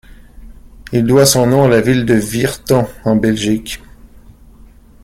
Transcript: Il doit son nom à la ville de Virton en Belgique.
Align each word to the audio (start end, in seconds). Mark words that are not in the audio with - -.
Il 0.93 1.05
doit 1.05 1.27
son 1.27 1.45
nom 1.45 1.65
à 1.65 1.67
la 1.67 1.79
ville 1.79 2.07
de 2.07 2.15
Virton 2.15 2.87
en 3.05 3.15
Belgique. 3.15 3.79